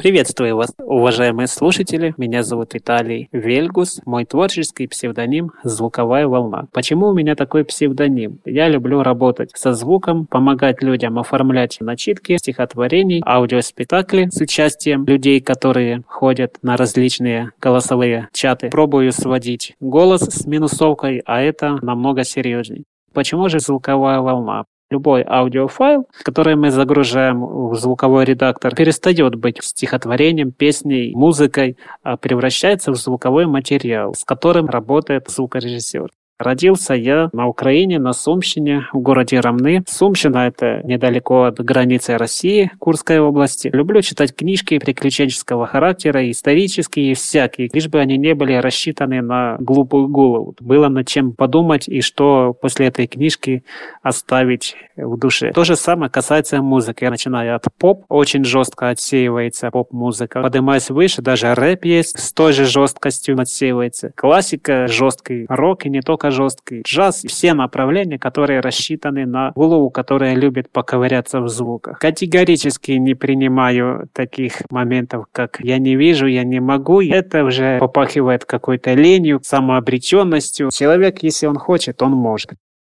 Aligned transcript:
Приветствую 0.00 0.56
вас, 0.56 0.72
уважаемые 0.78 1.46
слушатели. 1.46 2.14
Меня 2.16 2.42
зовут 2.42 2.72
Виталий 2.72 3.28
Вельгус. 3.32 4.00
Мой 4.06 4.24
творческий 4.24 4.86
псевдоним 4.86 5.50
«Звуковая 5.62 6.26
волна». 6.26 6.68
Почему 6.72 7.08
у 7.08 7.12
меня 7.12 7.34
такой 7.34 7.66
псевдоним? 7.66 8.40
Я 8.46 8.70
люблю 8.70 9.02
работать 9.02 9.50
со 9.54 9.74
звуком, 9.74 10.24
помогать 10.24 10.82
людям 10.82 11.18
оформлять 11.18 11.76
начитки, 11.80 12.38
стихотворений, 12.38 13.22
аудиоспектакли 13.26 14.30
с 14.32 14.40
участием 14.40 15.04
людей, 15.04 15.42
которые 15.42 16.02
ходят 16.06 16.56
на 16.62 16.78
различные 16.78 17.50
голосовые 17.60 18.30
чаты. 18.32 18.70
Пробую 18.70 19.12
сводить 19.12 19.76
голос 19.80 20.22
с 20.22 20.46
минусовкой, 20.46 21.20
а 21.26 21.42
это 21.42 21.76
намного 21.82 22.24
серьезнее. 22.24 22.84
Почему 23.12 23.50
же 23.50 23.60
звуковая 23.60 24.20
волна? 24.20 24.64
Любой 24.90 25.22
аудиофайл, 25.22 26.06
который 26.24 26.56
мы 26.56 26.70
загружаем 26.70 27.44
в 27.44 27.74
звуковой 27.76 28.24
редактор, 28.24 28.74
перестает 28.74 29.36
быть 29.36 29.62
стихотворением, 29.62 30.52
песней, 30.52 31.14
музыкой, 31.14 31.76
а 32.02 32.16
превращается 32.16 32.90
в 32.90 32.96
звуковой 32.96 33.46
материал, 33.46 34.14
с 34.14 34.24
которым 34.24 34.66
работает 34.66 35.28
звукорежиссер. 35.28 36.10
Родился 36.40 36.94
я 36.94 37.28
на 37.34 37.46
Украине, 37.48 37.98
на 37.98 38.14
Сумщине, 38.14 38.86
в 38.94 38.98
городе 38.98 39.40
Рамны. 39.40 39.84
Сумщина– 39.86 40.46
это 40.48 40.80
недалеко 40.84 41.42
от 41.42 41.60
границы 41.60 42.16
России, 42.16 42.70
Курской 42.78 43.20
области. 43.20 43.68
Люблю 43.70 44.00
читать 44.00 44.34
книжки 44.34 44.78
приключенческого 44.78 45.66
характера, 45.66 46.30
исторические 46.30 47.12
и 47.12 47.14
всякие, 47.14 47.68
лишь 47.70 47.88
бы 47.88 47.98
они 47.98 48.16
не 48.16 48.34
были 48.34 48.54
рассчитаны 48.54 49.20
на 49.20 49.58
глупую 49.60 50.08
голову. 50.08 50.54
Было 50.60 50.88
над 50.88 51.06
чем 51.06 51.32
подумать 51.32 51.88
и 51.88 52.00
что 52.00 52.54
после 52.58 52.86
этой 52.86 53.06
книжки 53.06 53.62
оставить 54.02 54.76
в 54.96 55.18
душе. 55.18 55.52
То 55.52 55.64
же 55.64 55.76
самое 55.76 56.10
касается 56.10 56.62
музыки. 56.62 57.04
Я 57.04 57.10
начинаю 57.10 57.54
от 57.54 57.66
поп, 57.78 58.06
очень 58.08 58.44
жестко 58.44 58.88
отсеивается 58.88 59.70
поп-музыка. 59.70 60.40
Поднимаясь 60.40 60.88
выше, 60.88 61.20
даже 61.20 61.54
рэп 61.54 61.84
есть, 61.84 62.18
с 62.18 62.32
той 62.32 62.54
же 62.54 62.64
жесткостью 62.64 63.38
отсеивается. 63.38 64.10
Классика, 64.16 64.86
жесткий 64.86 65.44
рок 65.46 65.84
и 65.84 65.90
не 65.90 66.00
только 66.00 66.29
жесткий 66.30 66.82
джаз, 66.82 67.22
все 67.26 67.54
направления, 67.54 68.18
которые 68.18 68.60
рассчитаны 68.60 69.26
на 69.26 69.52
голову, 69.54 69.90
которая 69.90 70.34
любит 70.34 70.70
поковыряться 70.70 71.40
в 71.40 71.48
звуках. 71.48 71.98
Категорически 71.98 72.92
не 72.92 73.14
принимаю 73.14 74.08
таких 74.12 74.62
моментов, 74.70 75.26
как 75.32 75.60
«я 75.60 75.78
не 75.78 75.96
вижу», 75.96 76.26
«я 76.26 76.44
не 76.44 76.60
могу». 76.60 77.00
Это 77.00 77.44
уже 77.44 77.78
попахивает 77.78 78.44
какой-то 78.44 78.94
ленью, 78.94 79.40
самообреченностью. 79.42 80.70
Человек, 80.72 81.22
если 81.22 81.46
он 81.46 81.56
хочет, 81.56 82.02
он 82.02 82.12
может. 82.12 82.52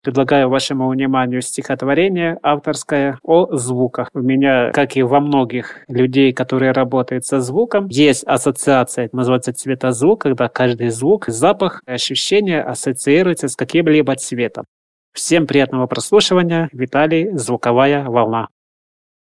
Предлагаю 0.03 0.49
вашему 0.49 0.89
вниманию 0.89 1.43
стихотворение 1.43 2.39
авторское 2.43 3.19
о 3.23 3.55
звуках. 3.55 4.09
У 4.15 4.21
меня, 4.21 4.71
как 4.73 4.97
и 4.97 5.03
во 5.03 5.21
многих 5.21 5.85
людей, 5.89 6.33
которые 6.33 6.73
работают 6.73 7.27
со 7.27 7.41
звуком, 7.43 7.87
есть 7.89 8.25
ассоциация, 8.25 9.11
называется 9.13 9.53
цветозвук, 9.53 10.23
когда 10.23 10.49
каждый 10.49 10.89
звук, 10.89 11.27
запах, 11.27 11.83
ощущение 11.85 12.63
ассоциируется 12.63 13.49
с 13.49 13.57
каким-либо 13.57 14.17
цветом. 14.17 14.65
Всем 15.13 15.47
приятного 15.47 15.87
прослушивания. 15.87 16.71
Виталий, 16.73 17.37
звуковая 17.37 18.05
волна. 18.05 18.49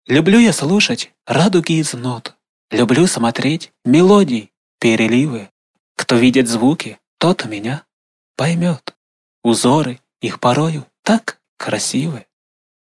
Люблю 0.06 0.38
я 0.38 0.52
слушать 0.52 1.12
радуги 1.26 1.80
из 1.80 1.94
нот. 1.94 2.34
Люблю 2.70 3.06
смотреть 3.06 3.72
мелодии, 3.86 4.50
переливы. 4.80 5.48
Кто 5.96 6.16
видит 6.16 6.46
звуки, 6.46 6.98
тот 7.18 7.46
меня 7.46 7.84
поймет. 8.36 8.94
Узоры 9.42 9.98
их 10.20 10.40
порою 10.40 10.86
так 11.02 11.40
красивы. 11.56 12.26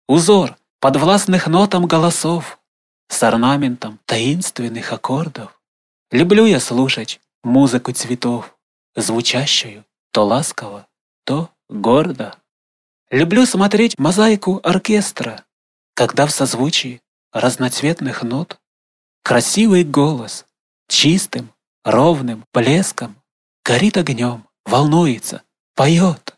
Узор 0.09 0.57
подвластных 0.81 1.47
нотам 1.47 1.87
голосов 1.87 2.59
С 3.09 3.23
орнаментом 3.23 4.01
таинственных 4.07 4.93
аккордов. 4.93 5.61
Люблю 6.11 6.47
я 6.47 6.61
слушать 6.61 7.21
музыку 7.43 7.93
цветов, 7.93 8.57
Звучащую 8.97 9.85
то 10.11 10.27
ласково, 10.27 10.87
то 11.25 11.51
гордо. 11.71 12.37
Люблю 13.11 13.47
смотреть 13.47 13.99
мозаику 13.99 14.61
оркестра, 14.63 15.45
Когда 15.95 16.27
в 16.27 16.31
созвучии 16.31 17.01
разноцветных 17.33 18.23
нот 18.23 18.59
Красивый 19.23 19.85
голос 19.85 20.47
чистым, 20.89 21.53
ровным 21.85 22.45
блеском 22.53 23.17
Горит 23.65 23.97
огнем, 23.97 24.49
волнуется, 24.65 25.43
поет. 25.75 26.37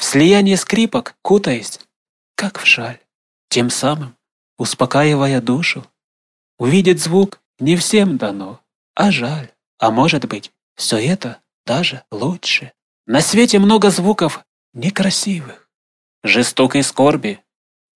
В 0.00 0.04
слияние 0.04 0.56
скрипок 0.56 1.14
кутаясь, 1.20 1.78
как 2.34 2.58
в 2.58 2.64
шаль, 2.64 2.98
тем 3.50 3.68
самым 3.68 4.16
успокаивая 4.56 5.42
душу. 5.42 5.86
Увидеть 6.58 7.02
звук 7.02 7.42
не 7.58 7.76
всем 7.76 8.16
дано, 8.16 8.62
а 8.94 9.10
жаль. 9.10 9.50
А 9.78 9.90
может 9.90 10.24
быть, 10.24 10.52
все 10.74 10.96
это 10.96 11.42
даже 11.66 12.02
лучше. 12.10 12.72
На 13.06 13.20
свете 13.20 13.58
много 13.58 13.90
звуков 13.90 14.42
некрасивых, 14.72 15.68
жестокой 16.24 16.82
скорби, 16.82 17.38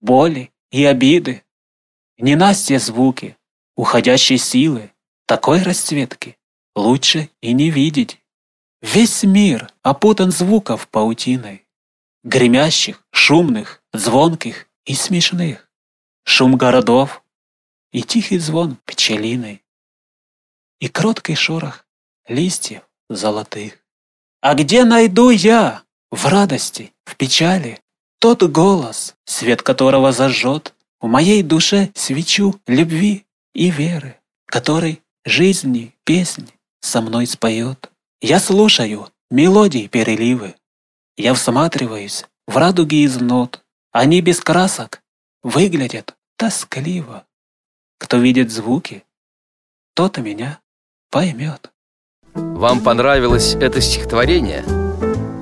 боли 0.03 0.53
и 0.71 0.85
обиды. 0.85 1.43
Ненастье 2.19 2.79
звуки, 2.81 3.39
уходящей 3.77 4.37
силы, 4.37 4.93
такой 5.25 5.63
расцветки 5.63 6.37
лучше 6.77 7.31
и 7.41 7.55
не 7.55 7.71
видеть. 7.71 8.21
Весь 8.83 9.23
мир 9.23 9.73
опутан 9.83 10.33
звуков 10.33 10.87
паутиной 10.89 11.64
гремящих, 12.25 13.05
шумных, 13.13 13.83
звонких 13.93 14.67
и 14.87 14.95
смешных, 14.95 15.69
шум 16.25 16.57
городов 16.57 17.23
и 17.93 18.03
тихий 18.03 18.39
звон 18.39 18.79
пчелиной, 18.87 19.63
и 20.81 20.89
кроткий 20.89 21.37
шорох 21.37 21.87
листьев 22.27 22.83
золотых. 23.09 23.79
А 24.41 24.55
где 24.55 24.85
найду 24.85 25.31
я 25.31 25.83
в 26.11 26.27
радости, 26.27 26.93
в 27.05 27.17
печали 27.17 27.81
тот 28.19 28.43
голос, 28.43 29.15
свет 29.25 29.63
которого 29.63 30.13
зажжет 30.13 30.75
в 31.01 31.07
моей 31.07 31.43
душе 31.43 31.93
свечу 31.95 32.59
любви 32.67 33.27
и 33.55 33.71
веры, 33.71 34.19
который 34.47 35.03
жизни 35.25 35.95
песнь 36.05 36.51
со 36.81 37.01
мной 37.03 37.27
споет. 37.27 37.91
Я 38.21 38.41
слушаю 38.41 39.09
мелодии 39.31 39.87
переливы, 39.87 40.55
я 41.17 41.35
всматриваюсь 41.35 42.25
в 42.47 42.57
радуги 42.57 43.05
из 43.05 43.21
нот. 43.21 43.63
Они 43.93 44.21
без 44.21 44.41
красок 44.41 45.03
выглядят 45.43 46.17
тоскливо. 46.37 47.25
Кто 47.99 48.19
видит 48.19 48.51
звуки, 48.51 49.05
тот 49.95 50.19
меня 50.19 50.59
поймет. 51.11 51.71
Вам 52.35 52.83
понравилось 52.83 53.55
это 53.55 53.81
стихотворение? 53.81 54.65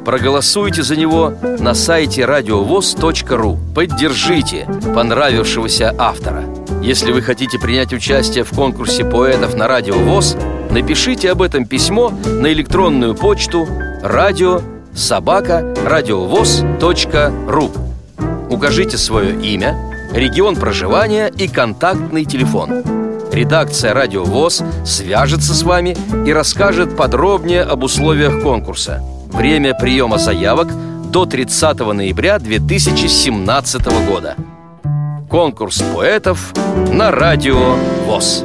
Проголосуйте 0.04 0.82
за 0.82 0.96
него 0.96 1.30
на 1.30 1.74
сайте 1.74 2.24
радиовоз.ру. 2.24 3.58
Поддержите 3.74 4.66
понравившегося 4.94 5.94
автора. 5.96 6.44
Если 6.82 7.12
вы 7.12 7.22
хотите 7.22 7.58
принять 7.58 7.92
участие 7.92 8.44
в 8.44 8.50
конкурсе 8.50 9.04
поэтов 9.04 9.54
на 9.54 9.68
Радио 9.68 9.94
ВОЗ, 9.94 10.36
напишите 10.70 11.30
об 11.30 11.40
этом 11.40 11.64
письмо 11.64 12.10
на 12.10 12.52
электронную 12.52 13.14
почту 13.14 13.68
радио 14.02 14.60
собака 14.94 15.74
радиовоз.ру 15.86 17.70
Укажите 18.50 18.98
свое 18.98 19.34
имя, 19.40 19.76
регион 20.12 20.56
проживания 20.56 21.28
и 21.28 21.48
контактный 21.48 22.24
телефон. 22.24 22.82
Редакция 23.32 23.94
«Радио 23.94 24.24
ВОЗ» 24.24 24.62
свяжется 24.84 25.54
с 25.54 25.62
вами 25.62 25.96
и 26.26 26.32
расскажет 26.34 26.98
подробнее 26.98 27.62
об 27.62 27.82
условиях 27.82 28.42
конкурса. 28.42 29.02
Время 29.32 29.74
приема 29.74 30.18
заявок 30.18 30.68
до 31.10 31.24
30 31.24 31.78
ноября 31.94 32.38
2017 32.38 34.06
года. 34.06 34.36
Конкурс 35.30 35.82
поэтов 35.94 36.52
на 36.92 37.10
Радио 37.10 37.76
ВОЗ. 38.04 38.44